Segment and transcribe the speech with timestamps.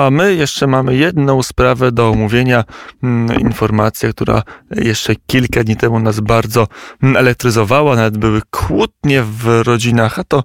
[0.00, 2.64] A my jeszcze mamy jedną sprawę do omówienia.
[3.02, 6.66] Mm, informacja, która jeszcze kilka dni temu nas bardzo
[7.02, 7.96] mm, elektryzowała.
[7.96, 10.44] Nawet były kłótnie w rodzinach, a to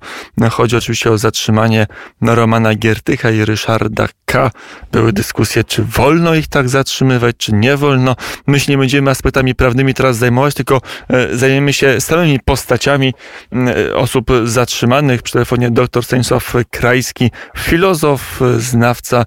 [0.52, 1.88] chodzi oczywiście o zatrzymanie
[2.22, 4.52] Romana Giertycha i Ryszarda K.
[4.92, 8.16] Były dyskusje, czy wolno ich tak zatrzymywać, czy nie wolno.
[8.48, 13.14] My się nie będziemy aspektami prawnymi teraz zajmować, tylko e, zajmiemy się samymi postaciami
[13.52, 15.22] mm, osób zatrzymanych.
[15.22, 19.26] Przy telefonie dr Stanisław Krajski, filozof, znawca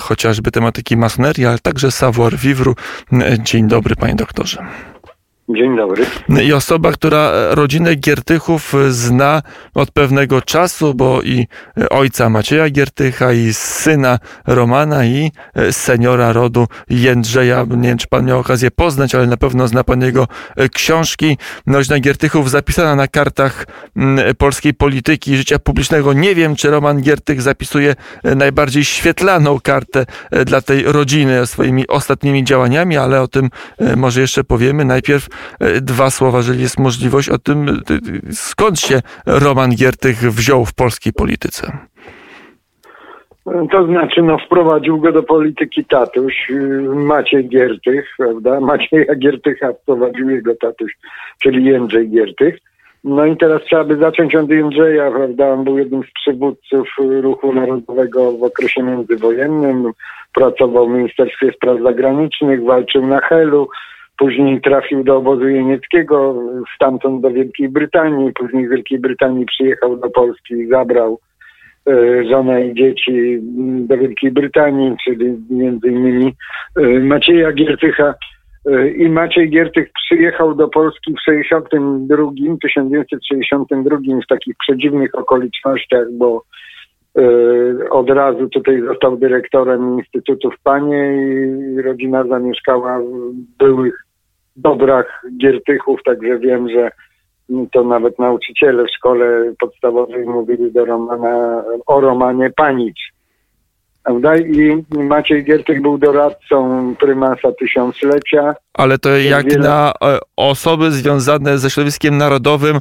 [0.00, 2.72] chociażby tematyki masonerii, ale także savoir vivre.
[3.38, 4.66] Dzień dobry, panie doktorze.
[5.56, 6.06] Dzień dobry.
[6.42, 9.42] I osoba, która rodzinę Giertychów zna
[9.74, 11.46] od pewnego czasu, bo i
[11.90, 15.32] ojca Macieja Giertycha, i syna Romana, i
[15.70, 17.66] seniora rodu Jędrzeja.
[17.70, 20.28] Nie wiem, czy pan miał okazję poznać, ale na pewno zna pan jego
[20.72, 21.38] książki.
[21.66, 26.12] Rodzina Giertychów zapisana na kartach mm, polskiej polityki życia publicznego.
[26.12, 30.06] Nie wiem, czy Roman Giertych zapisuje najbardziej świetlaną kartę
[30.46, 33.50] dla tej rodziny swoimi ostatnimi działaniami, ale o tym
[33.96, 34.84] może jeszcze powiemy.
[34.84, 35.39] Najpierw E,
[35.80, 41.12] dwa słowa, jeżeli jest możliwość, o tym, e, skąd się Roman Giertych wziął w polskiej
[41.12, 41.72] polityce.
[43.70, 48.60] To znaczy, no, wprowadził go do polityki tatuś, y, Maciej Giertych, prawda?
[48.70, 50.92] Macieja Giertycha wprowadził jego tatuś,
[51.42, 52.58] czyli Jędrzej Giertych.
[53.04, 55.48] No i teraz trzeba by zacząć od Jędrzeja, prawda?
[55.48, 59.92] On był jednym z przywódców ruchu narodowego w okresie międzywojennym,
[60.34, 63.68] pracował w Ministerstwie Spraw Zagranicznych, walczył na Helu,
[64.20, 66.34] Później trafił do obozu jenieckiego,
[66.74, 68.32] stamtąd do Wielkiej Brytanii.
[68.32, 71.18] Później z Wielkiej Brytanii przyjechał do Polski i zabrał
[71.88, 73.38] e, żonę i dzieci
[73.86, 76.34] do Wielkiej Brytanii, czyli między innymi
[76.76, 78.14] e, Macieja Giertycha.
[78.66, 82.16] E, I Maciej Giertych przyjechał do Polski w 62,
[82.62, 86.42] 1962 w takich przedziwnych okolicznościach, bo
[87.90, 91.14] od razu tutaj został dyrektorem Instytutu w Panie
[91.76, 94.09] i rodzina zamieszkała w byłych
[94.60, 96.90] dobrach Giertychów, także wiem, że
[97.72, 103.00] to nawet nauczyciele w szkole podstawowej mówili do Romana, o Romanie Panicz.
[104.04, 104.36] Prawda?
[104.36, 108.54] I Maciej Giertych był doradcą prymasa tysiąclecia.
[108.74, 109.68] Ale to jak wiele...
[109.68, 112.80] na e, osoby związane ze środowiskiem narodowym,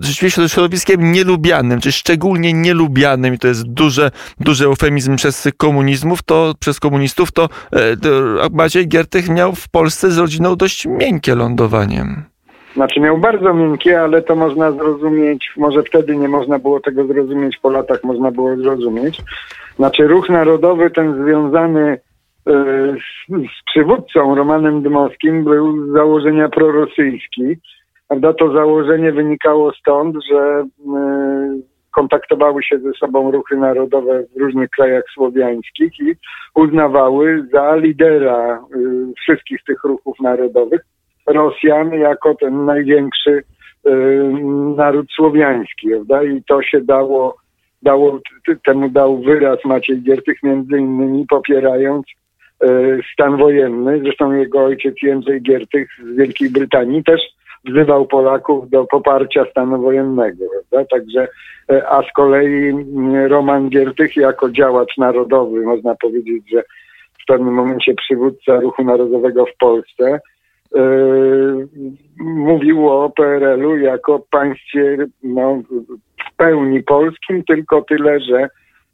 [0.00, 4.10] rzeczywiście środowiskiem nielubianym, czy szczególnie nielubianym, i to jest duże,
[4.40, 8.08] duży eufemizm przez komunizmów, to przez komunistów, to, e, to
[8.52, 12.04] Maciej Giertych miał w Polsce z rodziną dość miękkie lądowanie.
[12.74, 17.58] Znaczy miał bardzo miękkie, ale to można zrozumieć, może wtedy nie można było tego zrozumieć,
[17.62, 19.20] po latach można było zrozumieć.
[19.76, 21.98] Znaczy ruch narodowy ten związany e,
[22.94, 27.56] z, z przywódcą Romanem Dmowskim był z założenia prorosyjski
[28.08, 28.32] Prawda?
[28.32, 30.64] To założenie wynikało stąd, że
[31.90, 36.14] kontaktowały się ze sobą ruchy narodowe w różnych krajach słowiańskich i
[36.54, 40.80] uznawały za lidera y, wszystkich tych ruchów narodowych
[41.26, 43.42] Rosjan jako ten największy y,
[44.76, 46.22] naród słowiański, prawda?
[46.22, 47.36] I to się dało,
[47.82, 48.20] dało
[48.66, 52.06] temu dał wyraz Maciej Giertych, między innymi popierając
[53.12, 54.00] stan wojenny.
[54.02, 57.20] Zresztą jego ojciec Jędrzej Giertych z Wielkiej Brytanii też
[57.70, 60.44] wzywał Polaków do poparcia stanu wojennego.
[60.70, 60.96] Prawda?
[60.96, 61.28] Także,
[61.70, 66.62] e, a z kolei mm, Roman Giertych jako działacz narodowy, można powiedzieć, że
[67.22, 70.20] w pewnym momencie przywódca ruchu narodowego w Polsce,
[70.74, 71.68] Yy,
[72.18, 75.62] mówił o PRL-u jako państwie no,
[76.32, 78.48] w pełni polskim, tylko tyle, że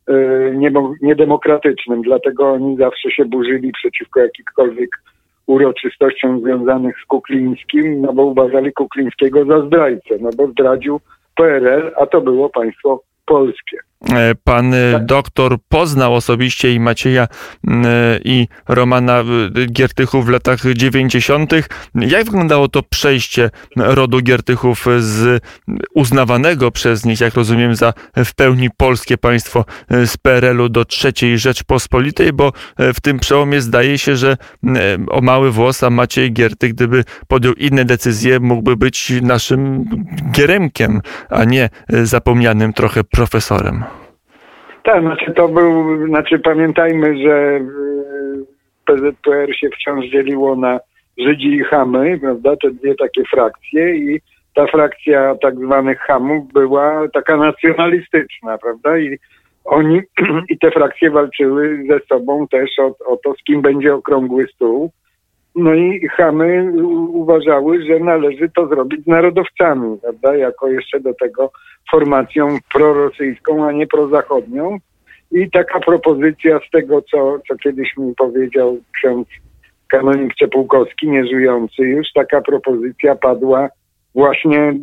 [0.08, 2.02] yy, niedemokratycznym.
[2.02, 4.90] Dlatego oni zawsze się burzyli przeciwko jakichkolwiek
[5.46, 11.00] uroczystościom związanych z Kuklińskim, no bo uważali Kuklińskiego za zdrajcę, no bo zdradził
[11.36, 13.78] PRL, a to było państwo polskie.
[14.12, 15.06] E, pan e, tak.
[15.06, 17.28] doktor poznał osobiście i Macieja
[18.24, 19.24] i Romana e,
[19.66, 21.52] Giertychów w latach 90.
[21.94, 25.42] Jak wyglądało to przejście rodu Giertychów z
[25.94, 32.32] uznawanego przez nich, jak rozumiem, za w pełni polskie państwo z PRL-u do trzeciej Rzeczpospolitej,
[32.32, 34.36] bo w tym przełomie zdaje się, że
[35.08, 39.84] o mały włos, a Maciej Giertych, gdyby podjął inne decyzje, mógłby być naszym
[40.32, 41.00] Gieremkiem,
[41.30, 43.84] a nie zapomnianym trochę profesorem.
[44.84, 47.60] Tak, znaczy to był, znaczy pamiętajmy, że e,
[48.84, 50.80] PZPR się wciąż dzieliło na
[51.18, 54.20] Żydzi i Chamy, prawda, te dwie takie frakcje i
[54.54, 59.18] ta frakcja tak zwanych Hamów była taka nacjonalistyczna, prawda, i
[59.64, 60.00] oni
[60.50, 64.90] i te frakcje walczyły ze sobą też o, o to, z kim będzie okrągły stół.
[65.54, 66.72] No i Chamy
[67.08, 71.50] uważały, że należy to zrobić narodowcami, prawda, jako jeszcze do tego
[71.90, 74.78] formacją prorosyjską, a nie prozachodnią.
[75.32, 79.28] I taka propozycja z tego, co, co kiedyś mi powiedział ksiądz
[79.88, 83.68] kanonik Cepółkowski, nieżyjący już, taka propozycja padła
[84.14, 84.74] właśnie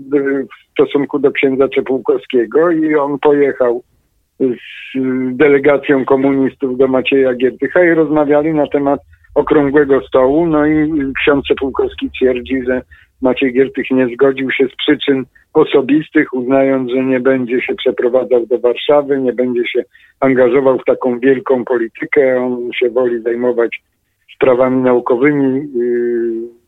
[0.49, 3.83] w stosunku do księdza Czepółkowskiego i on pojechał
[4.39, 4.97] z
[5.35, 8.99] delegacją komunistów do Macieja Giertycha i rozmawiali na temat
[9.35, 10.45] okrągłego stołu.
[10.45, 10.91] No i
[11.21, 12.81] ksiądz Czepółkowski twierdzi, że
[13.21, 18.59] Maciej Giertych nie zgodził się z przyczyn osobistych, uznając, że nie będzie się przeprowadzał do
[18.59, 19.83] Warszawy, nie będzie się
[20.19, 23.81] angażował w taką wielką politykę, on się woli zajmować
[24.35, 26.60] sprawami naukowymi, yy,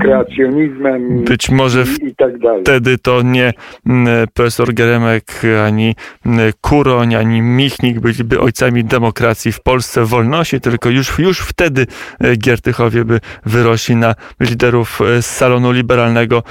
[0.00, 2.62] kreacjonizmem Być może i, i tak dalej.
[2.62, 3.52] wtedy to nie
[3.86, 5.94] mm, profesor Geremek, ani
[6.26, 11.86] mm, Kuroń, ani Michnik byliby ojcami demokracji w Polsce, wolności, tylko już, już wtedy
[12.20, 16.42] e, Giertychowie by wyrośli na liderów e, z salonu liberalnego.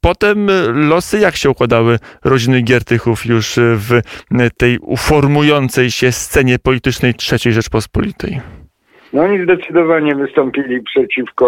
[0.00, 4.00] Potem losy jak się układały rodziny Giertychów już w
[4.56, 8.61] tej uformującej się scenie politycznej III Rzeczpospolitej?
[9.12, 11.46] No oni zdecydowanie wystąpili przeciwko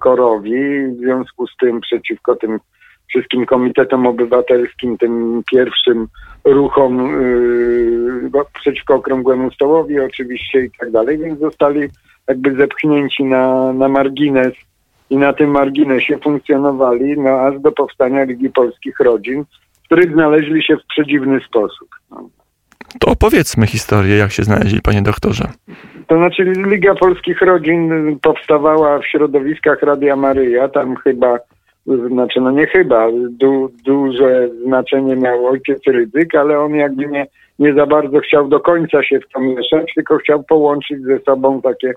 [0.00, 2.58] Korowi, w związku z tym przeciwko tym
[3.08, 6.06] wszystkim komitetom obywatelskim, tym pierwszym
[6.44, 7.20] ruchom
[8.32, 11.80] yy, przeciwko Okrągłemu Stołowi oczywiście i tak dalej, więc zostali
[12.28, 14.52] jakby zepchnięci na, na margines
[15.10, 19.44] i na tym marginesie funkcjonowali no, aż do powstania Ligi Polskich Rodzin,
[19.82, 21.88] w których znaleźli się w przedziwny sposób.
[22.10, 22.28] No.
[23.00, 25.44] To opowiedzmy historię, jak się znaleźli, panie doktorze.
[26.06, 31.38] To znaczy Liga Polskich Rodzin powstawała w środowiskach Radia Maryja, tam chyba,
[31.86, 37.26] znaczy no nie chyba, du, duże znaczenie miał ojciec Rydzyk, ale on jakby nie,
[37.58, 41.62] nie za bardzo chciał do końca się w to mieszać, tylko chciał połączyć ze sobą
[41.62, 41.94] takie e,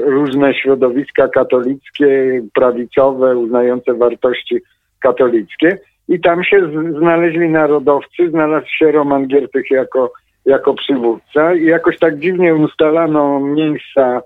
[0.00, 4.56] różne środowiska katolickie, prawicowe, uznające wartości
[5.00, 5.78] katolickie.
[6.08, 10.12] I tam się znaleźli narodowcy, znalazł się Roman Giertych jako
[10.44, 14.22] jako przywódca i jakoś tak dziwnie ustalano miejsca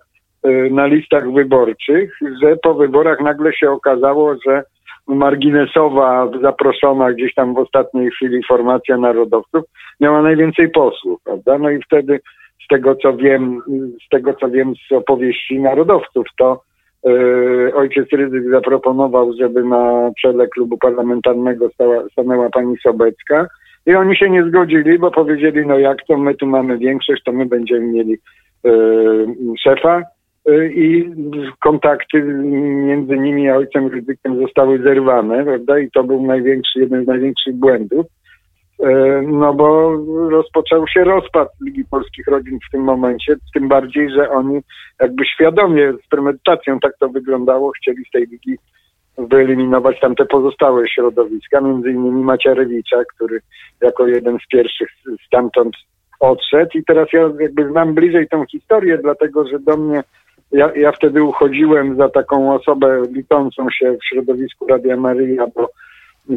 [0.46, 4.62] y, na listach wyborczych, że po wyborach nagle się okazało, że
[5.06, 9.64] marginesowa, zaproszona gdzieś tam w ostatniej chwili formacja narodowców
[10.00, 11.58] miała najwięcej posłów, prawda?
[11.58, 12.20] No i wtedy
[12.64, 13.62] z tego co wiem,
[14.06, 16.62] z tego co wiem z opowieści narodowców, to
[17.74, 23.46] ojciec Rydzyk zaproponował, żeby na czele klubu parlamentarnego stała, stanęła pani Sobecka,
[23.86, 27.32] i oni się nie zgodzili, bo powiedzieli, no jak to my tu mamy większość, to
[27.32, 28.18] my będziemy mieli
[28.64, 28.70] e,
[29.58, 30.02] szefa
[30.48, 31.10] e, i
[31.60, 35.78] kontakty między nimi a ojcem Ryzykiem zostały zerwane, prawda?
[35.78, 38.06] I to był największy, jeden z największych błędów.
[38.80, 39.96] E, no bo
[40.30, 44.60] rozpoczął się rozpad Ligi Polskich Rodzin w tym momencie, tym bardziej, że oni
[45.00, 48.58] jakby świadomie, z premedytacją tak to wyglądało, chcieli z tej ligi
[49.18, 53.40] wyeliminować tamte pozostałe środowiska, między innymi Macierewicza, który
[53.80, 54.88] jako jeden z pierwszych
[55.26, 55.76] stamtąd
[56.20, 56.70] odszedł.
[56.78, 60.02] I teraz ja jakby znam bliżej tą historię, dlatego że do mnie,
[60.52, 65.70] ja, ja wtedy uchodziłem za taką osobę liczącą się w środowisku Radia Maryja, bo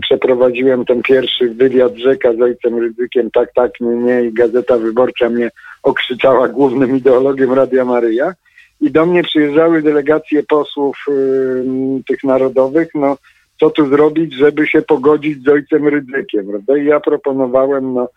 [0.02, 5.30] przeprowadziłem ten pierwszy wywiad rzeka z ojcem Rydzykiem, tak, tak, nie, nie i Gazeta Wyborcza
[5.30, 5.50] mnie
[5.84, 8.34] okrzyczała głównym ideologiem Radia Maryja
[8.82, 11.64] i do mnie przyjeżdżały delegacje posłów y,
[12.08, 13.18] tych narodowych, no
[13.60, 16.78] co tu zrobić, żeby się pogodzić z ojcem Rydzykiem, prawda?
[16.78, 18.08] I ja proponowałem, no,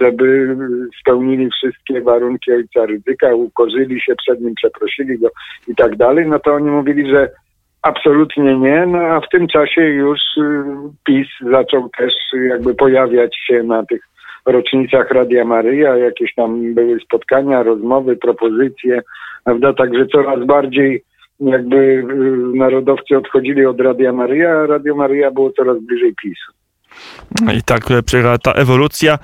[0.00, 0.56] żeby
[1.00, 5.28] spełnili wszystkie warunki ojca Rydzyka, ukorzyli się przed nim, przeprosili go
[5.68, 7.30] i tak dalej, no to oni mówili, że
[7.82, 10.64] absolutnie nie, no a w tym czasie już y,
[11.04, 12.12] PiS zaczął też
[12.48, 14.02] jakby pojawiać się na tych
[14.46, 19.02] rocznicach Radia Maryja, jakieś tam były spotkania, rozmowy, propozycje,
[19.44, 19.72] prawda?
[19.72, 21.04] Także coraz bardziej
[21.40, 22.04] jakby y,
[22.54, 26.52] narodowcy odchodzili od Radia Maryja, a Radio Maryja było coraz bliżej PiSu.
[27.54, 29.18] I tak e, przebiegała ta ewolucja.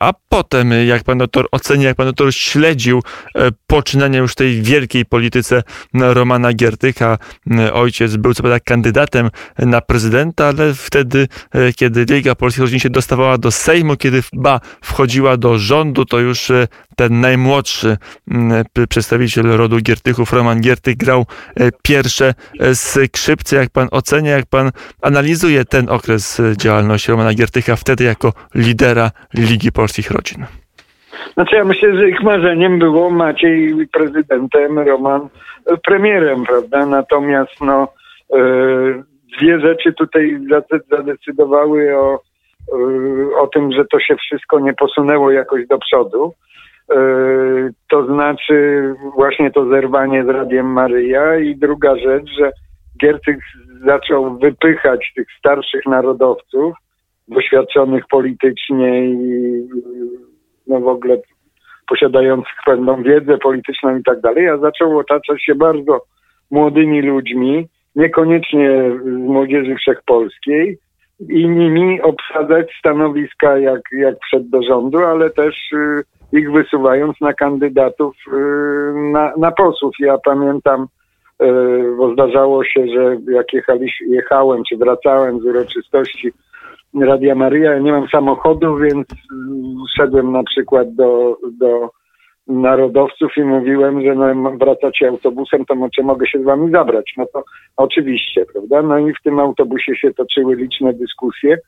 [0.00, 3.02] A potem, e, jak pan doktor ocenia, jak pan doktor śledził
[3.34, 5.62] e, poczynania już tej wielkiej polityce
[5.94, 7.18] Romana Giertycha,
[7.72, 11.28] ojciec był co prawda kandydatem na prezydenta, ale wtedy,
[11.76, 16.52] kiedy Liga Polskich Rodzin się dostawała do Sejmu, kiedy ba wchodziła do rządu, to już
[16.96, 17.96] ten najmłodszy
[18.88, 21.26] przedstawiciel rodu Giertychów, Roman Giertych, grał
[21.82, 22.34] pierwsze
[22.74, 23.56] skrzypce.
[23.56, 24.70] Jak pan ocenia, jak pan
[25.02, 30.44] analizuje ten okres działalności Romana Giertycha wtedy jako lidera Ligi Polskich Rodzin?
[31.34, 35.28] Znaczy ja myślę, że ich marzeniem było Maciej prezydentem, Roman
[35.84, 36.86] premierem, prawda?
[36.86, 37.88] Natomiast no,
[38.34, 38.38] e,
[39.38, 40.38] dwie rzeczy tutaj
[40.90, 46.32] zadecydowały o, e, o tym, że to się wszystko nie posunęło jakoś do przodu.
[46.92, 46.96] E,
[47.88, 52.50] to znaczy właśnie to zerwanie z Radiem Maryja i druga rzecz, że
[53.00, 53.38] Giertych
[53.86, 56.74] zaczął wypychać tych starszych narodowców,
[57.30, 59.68] doświadczonych politycznie i
[60.66, 61.18] no w ogóle
[61.88, 66.02] posiadających pewną wiedzę polityczną i tak dalej, a zaczął otaczać się bardzo
[66.50, 68.70] młodymi ludźmi, niekoniecznie
[69.04, 70.78] z młodzieży wszechpolskiej,
[71.28, 77.32] i nimi obsadzać stanowiska, jak, jak wszedł do rządu, ale też y, ich wysuwając na
[77.32, 78.30] kandydatów y,
[79.12, 79.94] na, na posłów.
[79.98, 80.86] Ja pamiętam,
[81.42, 81.46] y,
[81.96, 86.32] bo zdarzało się, że jak jechali, jechałem czy wracałem z uroczystości
[86.94, 89.06] Radia Maria, ja nie mam samochodu, więc
[89.96, 91.90] szedłem na przykład do, do
[92.46, 97.12] narodowców i mówiłem, że no, wracacie autobusem, to czy mogę się z wami zabrać?
[97.16, 97.44] No to
[97.76, 98.82] oczywiście, prawda?
[98.82, 101.58] No i w tym autobusie się toczyły liczne dyskusje.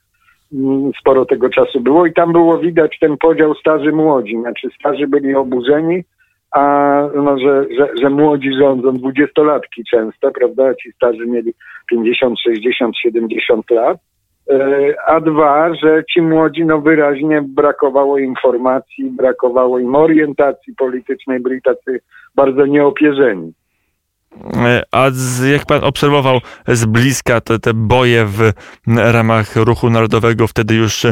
[0.52, 4.36] Mm, sporo tego czasu było i tam było widać ten podział starzy młodzi.
[4.40, 6.04] Znaczy starzy byli oburzeni,
[6.52, 6.62] a
[7.14, 10.74] no, że, że, że młodzi rządzą dwudziestolatki często, prawda?
[10.74, 11.54] Ci starzy mieli
[11.90, 13.98] 50, 60, 70 lat.
[14.52, 21.62] E, a dwa, że ci młodzi no wyraźnie brakowało informacji, brakowało im orientacji politycznej, byli
[21.62, 22.00] tacy
[22.35, 23.52] bardzo nieopierzeni.
[24.40, 28.52] E, a z, jak pan obserwował z bliska te, te boje w
[28.86, 31.06] ramach ruchu narodowego, wtedy już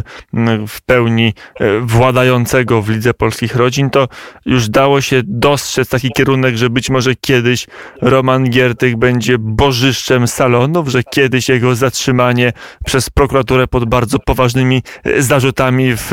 [0.69, 4.09] w pełni e, władającego w Lidze Polskich Rodzin, to
[4.47, 7.67] już dało się dostrzec taki kierunek, że być może kiedyś
[8.03, 12.53] Roman Giertych będzie bożyszczem salonów, że kiedyś jego zatrzymanie
[12.85, 16.11] przez prokuraturę pod bardzo poważnymi e, zarzutami w,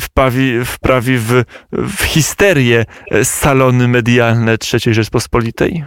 [0.00, 1.42] wprawi, wprawi w,
[1.72, 2.84] w histerię
[3.22, 5.84] salony medialne III Rzeczpospolitej?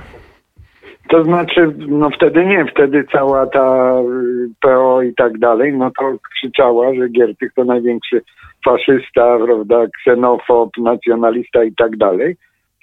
[1.09, 6.17] To znaczy, no wtedy nie, wtedy cała ta y, PO i tak dalej, no to
[6.33, 8.21] krzyczała, że Giertych to największy
[8.65, 12.35] faszysta, prawda, ksenofob, nacjonalista i tak dalej.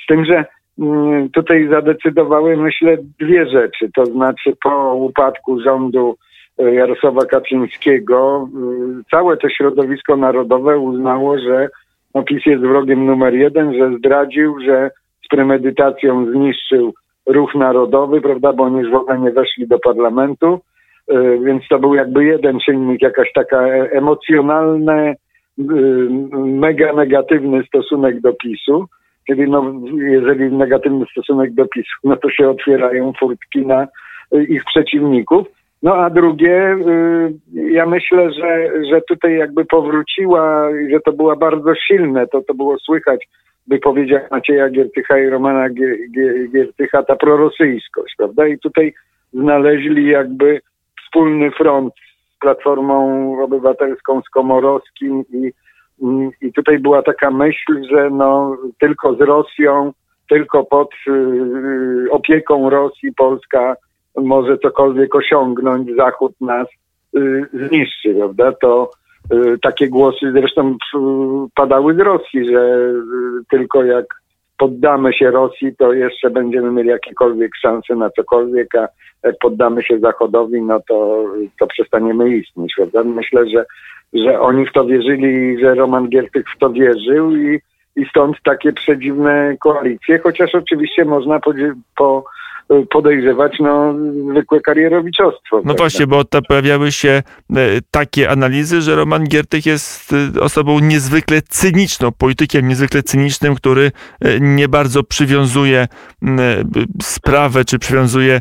[0.05, 0.45] Z tym, że
[0.79, 3.91] mm, tutaj zadecydowały, myślę, dwie rzeczy.
[3.95, 6.17] To znaczy po upadku rządu
[6.61, 8.49] y, Jarosława Kaczyńskiego
[9.01, 11.69] y, całe to środowisko narodowe uznało, że
[12.15, 14.91] no, PiS jest wrogiem numer jeden, że zdradził, że
[15.25, 16.95] z premedytacją zniszczył
[17.27, 20.61] ruch narodowy, prawda, bo oni już w ogóle nie weszli do parlamentu,
[21.11, 25.15] y, więc to był jakby jeden czynnik, jakaś taka e, emocjonalny,
[25.59, 25.65] y,
[26.35, 28.87] mega negatywny stosunek do PiSu.
[29.27, 33.87] Czyli no, jeżeli negatywny stosunek do PiSu, no to się otwierają furtki na
[34.35, 35.47] y, ich przeciwników.
[35.83, 36.77] No a drugie,
[37.55, 42.79] ja myślę, że, że tutaj jakby powróciła, że to było bardzo silne, to, to było
[42.79, 43.29] słychać
[43.69, 45.69] wypowiedziach Macieja Giertycha i Romana
[46.53, 48.47] Giertycha ta prorosyjskość, prawda?
[48.47, 48.95] I tutaj
[49.33, 50.61] znaleźli jakby
[51.05, 51.95] wspólny front
[52.37, 55.53] z Platformą Obywatelską, z Komorowskim i,
[56.41, 59.93] i tutaj była taka myśl, że no tylko z Rosją,
[60.29, 63.77] tylko pod y, opieką Rosji Polska
[64.17, 66.69] może cokolwiek osiągnąć, Zachód nas
[67.17, 68.53] y, zniszczy, prawda?
[68.53, 69.06] To Y,
[69.63, 70.77] takie głosy zresztą
[71.55, 74.07] padały z Rosji, że y, tylko jak
[74.59, 78.89] poddamy się Rosji, to jeszcze będziemy mieli jakiekolwiek szanse na cokolwiek, a
[79.23, 81.25] jak poddamy się Zachodowi, no to,
[81.61, 83.05] to przestaniemy istnieć, prawda?
[83.05, 83.65] Myślę, że,
[84.13, 87.61] że oni w to wierzyli, że Roman Giertych w to wierzył i,
[87.97, 91.53] i stąd takie przedziwne koalicje, chociaż oczywiście można po,
[91.97, 92.25] po
[92.91, 93.95] podejrzewać no,
[94.31, 95.57] zwykłe karierowiczostwo.
[95.57, 95.83] No prawda?
[95.83, 97.23] właśnie, bo to pojawiały się e,
[97.91, 103.93] takie analizy, że Roman Giertych jest e, osobą niezwykle cyniczną, politykiem niezwykle cynicznym, który
[104.41, 105.89] nie bardzo przywiązuje
[107.03, 108.41] sprawę, czy przywiązuje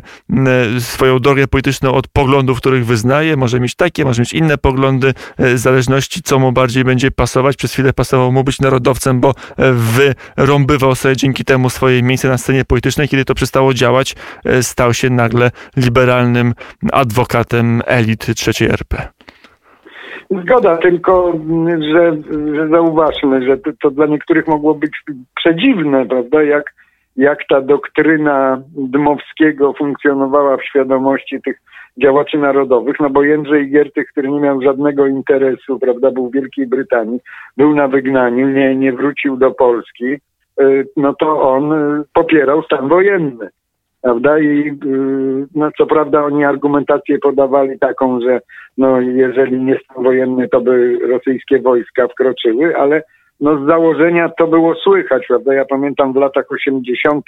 [0.78, 3.36] swoją drogę polityczną od poglądów, których wyznaje.
[3.36, 7.56] Może mieć takie, może mieć inne poglądy, w zależności co mu bardziej będzie pasować.
[7.56, 9.34] Przez chwilę pasował mu być narodowcem, bo
[10.36, 13.08] wyrąbywał sobie dzięki temu swoje miejsce na scenie politycznej.
[13.08, 16.52] Kiedy to przestało działać, E, stał się nagle liberalnym
[16.92, 19.08] adwokatem elit trzeciej RP.
[20.30, 21.32] Zgoda, tylko
[21.92, 22.16] że,
[22.54, 24.90] że zauważmy, że to, to, dla niektórych mogło być
[25.36, 26.42] przedziwne, prawda?
[26.42, 26.74] Jak,
[27.16, 31.60] jak ta doktryna Dmowskiego funkcjonowała w świadomości tych
[32.02, 36.66] działaczy narodowych, no bo Jędrzej Giertych, który nie miał żadnego interesu, prawda, był w Wielkiej
[36.66, 37.20] Brytanii,
[37.56, 40.04] był na wygnaniu, nie, nie wrócił do Polski,
[40.60, 43.48] y, no to on y, popierał stan wojenny
[44.06, 44.38] prawda?
[44.38, 48.40] I y, no, co prawda oni argumentację podawali taką, że
[48.78, 53.02] no, jeżeli nie stan wojenny, to by rosyjskie wojska wkroczyły, ale
[53.40, 55.54] no, z założenia to było słychać, prawda?
[55.54, 57.26] Ja pamiętam w latach 80.,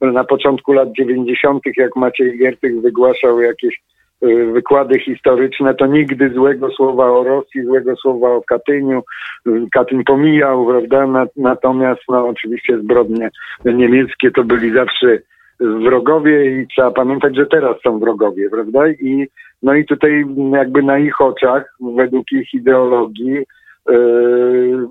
[0.00, 3.82] na początku lat 90., jak Maciej Giertych wygłaszał jakieś
[4.24, 9.02] y, wykłady historyczne, to nigdy złego słowa o Rosji, złego słowa o Katyniu.
[9.46, 11.26] Y, Katyn pomijał, prawda?
[11.36, 13.30] Natomiast, no, oczywiście zbrodnie
[13.64, 15.18] niemieckie to byli zawsze
[15.60, 18.88] wrogowie i trzeba pamiętać, że teraz są wrogowie, prawda?
[18.88, 19.26] I,
[19.62, 23.46] no i tutaj jakby na ich oczach, według ich ideologii,
[23.88, 24.88] yy,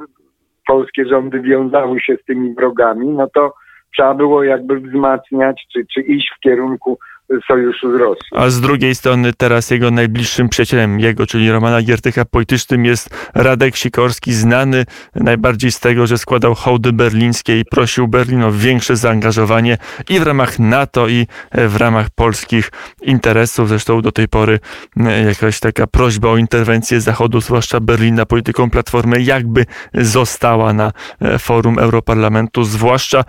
[0.68, 3.54] polskie rządy wiązały się z tymi wrogami, no to
[3.96, 7.00] trzeba było jakby wzmacniać, czy, czy iść w kierunku
[7.48, 8.38] sojuszu z Rosją.
[8.40, 13.76] A z drugiej strony teraz jego najbliższym przyjacielem jego, czyli Romana Giertycha politycznym jest Radek
[13.76, 19.78] Sikorski, znany najbardziej z tego, że składał hołdy berlińskie i prosił Berlin o większe zaangażowanie
[20.10, 23.70] i w ramach NATO i w ramach polskich interesów.
[23.70, 24.60] Zresztą do tej pory
[24.98, 30.92] e, jakaś taka prośba o interwencję Zachodu, zwłaszcza Berlina, polityką Platformy, jakby została na
[31.22, 33.24] e, forum Europarlamentu, zwłaszcza,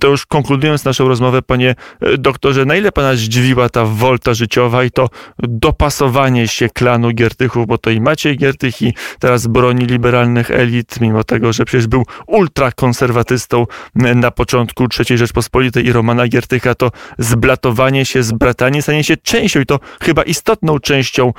[0.00, 4.34] to już konkludując naszą rozmowę, panie e, doktorze, na ile pana zdziwi zdziwiła ta wolta
[4.34, 5.08] życiowa i to
[5.38, 11.24] dopasowanie się klanu Giertychów, bo to i Maciej Giertych i teraz broni liberalnych elit, mimo
[11.24, 18.22] tego, że przecież był ultrakonserwatystą na początku III Rzeczpospolitej i Romana Giertycha, to zblatowanie się,
[18.22, 21.32] zbratanie stanie się częścią i to chyba istotną częścią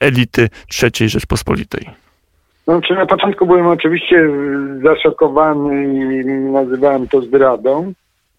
[0.00, 0.48] elity
[0.82, 1.86] III Rzeczpospolitej.
[2.66, 4.28] No, czy na początku byłem oczywiście
[4.82, 7.92] zaszokowany i nazywałem to zdradą.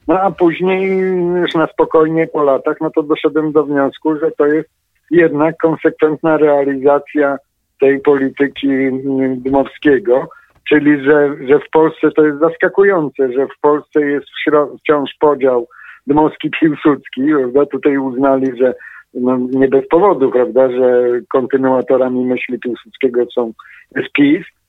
[0.08, 0.98] No a później
[1.42, 4.70] już na spokojnie po latach, no to doszedłem do wniosku, że to jest
[5.12, 7.38] jednak konsekwentna realizacja
[7.80, 8.68] tej polityki
[9.38, 10.28] Dmowskiego,
[10.70, 14.26] czyli że, że w Polsce to jest zaskakujące, że w Polsce jest
[14.80, 15.68] wciąż podział
[16.08, 17.66] Dmowski-Piłsudski, prawda?
[17.66, 18.74] Tutaj uznali, że
[19.14, 23.54] no, nie bez powodu, prawda, że kontynuatorami myśli Piłsudskiego są
[24.14, 24.63] PiS, Y,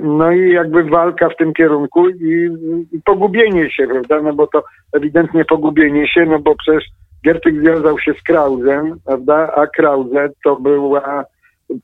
[0.00, 2.48] no i jakby walka w tym kierunku i,
[2.92, 4.22] i, pogubienie się, prawda?
[4.22, 6.84] No bo to ewidentnie pogubienie się, no bo przecież
[7.24, 9.54] Giertych związał się z Krauzem, prawda?
[9.56, 11.24] A Krause to była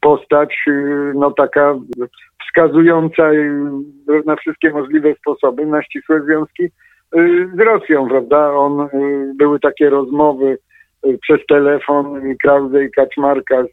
[0.00, 1.75] postać, y, no taka
[2.46, 3.30] wskazująca
[4.26, 6.70] na wszystkie możliwe sposoby na ścisłe związki y,
[7.56, 8.50] z Rosją, prawda?
[8.52, 8.88] On,
[9.37, 10.58] były takie rozmowy
[11.22, 13.64] przez telefon Krause i Kaczmarka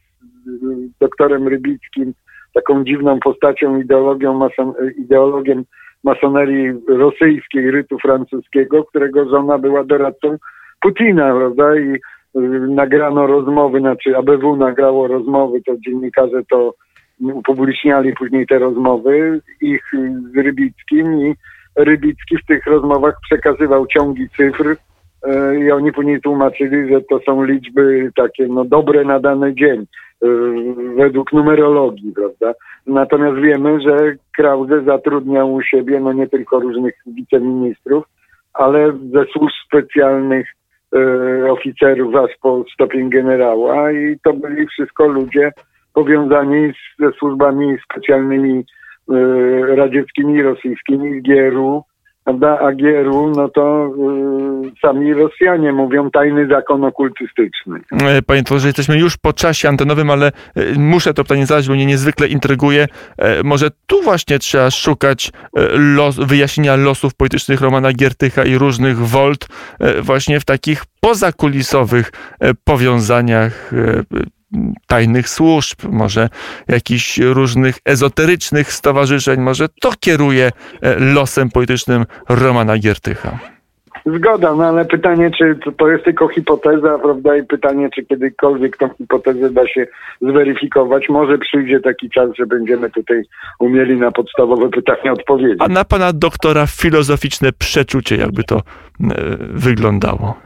[0.46, 0.60] z
[1.00, 2.14] doktorem Rybickim,
[2.56, 5.64] taką dziwną postacią, ideologią, mason, ideologiem
[6.04, 10.38] masonerii rosyjskiej, rytu francuskiego, którego żona była doradcą
[10.82, 11.76] Putina, prawda?
[11.76, 12.00] I y,
[12.70, 16.74] nagrano rozmowy, znaczy ABW nagrało rozmowy, to dziennikarze to
[17.22, 19.92] upubliczniali później te rozmowy, ich
[20.34, 21.36] z Rybickim i
[21.76, 24.76] Rybicki w tych rozmowach przekazywał ciągi cyfr y,
[25.60, 29.86] i oni później tłumaczyli, że to są liczby takie no dobre na dany dzień.
[30.26, 32.60] Y, według numerologii, prawda?
[32.88, 38.06] Natomiast wiemy, że Krause zatrudniał u siebie no nie tylko różnych wiceministrów,
[38.54, 40.48] ale ze służb specjalnych
[40.96, 45.52] y, oficerów aż po stopień generała i to byli wszystko ludzie
[45.94, 51.84] powiązani ze służbami specjalnymi y, radzieckimi i rosyjskimi, GRU,
[52.26, 53.92] prawda, Agieru, no to
[54.68, 57.80] y, sami Rosjanie mówią tajny zakon okultystyczny.
[57.92, 60.32] E, panie profesorze, jesteśmy już po czasie antenowym, ale e,
[60.78, 62.88] muszę to pytanie zadać, bo mnie niezwykle intryguje.
[63.18, 65.32] E, może tu właśnie trzeba szukać
[65.96, 69.48] los, wyjaśnienia losów politycznych Romana Giertycha i różnych wolt
[70.02, 72.12] właśnie w takich pozakulisowych
[72.64, 73.72] powiązaniach
[74.88, 76.30] tajnych służb, może
[76.68, 83.40] jakichś różnych ezoterycznych stowarzyszeń, może to kieruje e, losem politycznym Romana Giertycha.
[84.06, 87.38] Zgoda, no ale pytanie, czy to jest tylko hipoteza, prawda?
[87.38, 89.88] I pytanie, czy kiedykolwiek tą hipotezę da się
[90.22, 91.10] zweryfikować.
[91.10, 93.24] Może przyjdzie taki czas, że będziemy tutaj
[93.60, 95.58] umieli na podstawowe pytania odpowiedzieć.
[95.60, 98.62] A na pana doktora filozoficzne przeczucie, jakby to e,
[99.40, 100.38] wyglądało?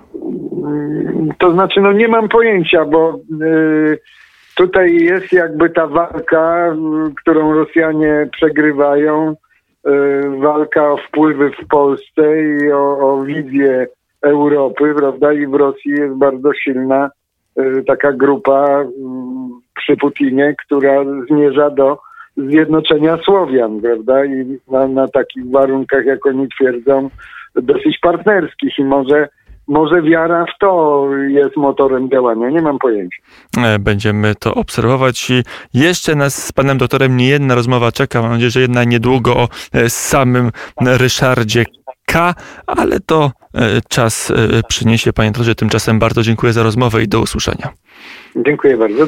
[1.37, 3.99] To znaczy, no nie mam pojęcia, bo y,
[4.55, 6.73] tutaj jest jakby ta walka,
[7.07, 13.87] y, którą Rosjanie przegrywają, y, walka o wpływy w Polsce i o, o wizję
[14.21, 15.33] Europy, prawda?
[15.33, 17.09] I w Rosji jest bardzo silna
[17.87, 18.85] taka grupa
[19.77, 21.97] przy Putinie, która zmierza do
[22.37, 24.25] zjednoczenia Słowian, prawda?
[24.25, 27.09] I na, na takich warunkach, jak oni twierdzą,
[27.55, 29.29] dosyć partnerskich i może
[29.69, 33.17] może wiara w to jest motorem działania, nie mam pojęcia.
[33.57, 38.21] E, będziemy to obserwować i jeszcze nas z panem doktorem nie jedna rozmowa czeka.
[38.21, 40.51] Mam nadzieję, że jedna niedługo o e, samym
[40.81, 41.65] Ryszardzie
[42.05, 42.35] K,
[42.67, 44.33] ale to e, czas
[44.67, 45.13] przyniesie.
[45.13, 47.69] Panie doktorze, tymczasem bardzo dziękuję za rozmowę i do usłyszenia.
[48.35, 49.07] Dziękuję bardzo.